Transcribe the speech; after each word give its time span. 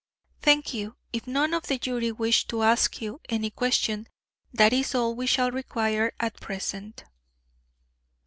"Thank 0.41 0.73
you; 0.73 0.95
if 1.13 1.27
none 1.27 1.53
of 1.53 1.67
the 1.67 1.77
jury 1.77 2.11
wish 2.11 2.47
to 2.47 2.63
ask 2.63 3.03
you 3.03 3.21
any 3.29 3.51
question, 3.51 4.07
that 4.51 4.73
is 4.73 4.95
all 4.95 5.13
we 5.13 5.27
shall 5.27 5.51
require 5.51 6.11
at 6.19 6.39
present." 6.41 7.03